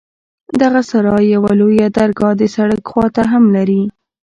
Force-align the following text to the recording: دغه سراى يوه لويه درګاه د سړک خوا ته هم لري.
دغه 0.61 0.81
سراى 0.89 1.23
يوه 1.35 1.51
لويه 1.59 1.87
درګاه 1.97 2.33
د 2.37 2.43
سړک 2.55 2.81
خوا 2.91 3.07
ته 3.15 3.23
هم 3.31 3.43
لري. 3.55 3.81